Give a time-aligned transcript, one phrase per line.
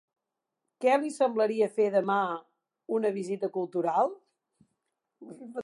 [0.85, 2.17] Què li semblaria fer demà
[2.97, 4.13] una visita cultural?